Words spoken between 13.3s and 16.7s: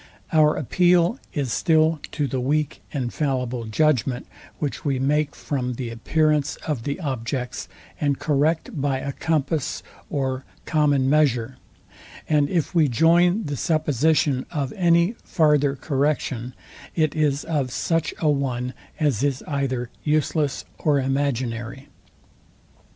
the supposition of any farther correction,